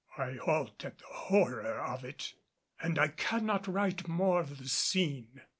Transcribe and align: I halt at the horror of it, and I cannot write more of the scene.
I 0.17 0.33
halt 0.43 0.83
at 0.83 0.97
the 0.97 1.05
horror 1.05 1.79
of 1.79 2.03
it, 2.03 2.33
and 2.81 2.97
I 2.97 3.09
cannot 3.09 3.67
write 3.67 4.07
more 4.07 4.39
of 4.41 4.57
the 4.57 4.67
scene. 4.67 5.43